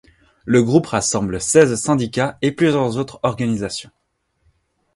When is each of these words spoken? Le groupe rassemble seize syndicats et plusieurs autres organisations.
Le 0.45 0.63
groupe 0.63 0.87
rassemble 0.87 1.39
seize 1.39 1.75
syndicats 1.75 2.39
et 2.41 2.51
plusieurs 2.53 2.97
autres 2.97 3.19
organisations. 3.21 3.91